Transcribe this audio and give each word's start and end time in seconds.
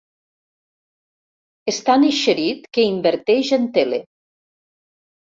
És 1.71 1.81
tan 1.89 2.05
eixerit 2.07 2.65
que 2.77 2.85
inverteix 2.93 3.51
en 3.59 3.67
tele. 3.77 4.01